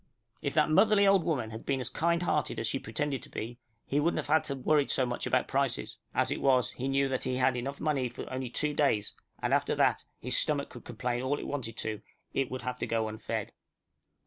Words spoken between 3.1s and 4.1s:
to be, he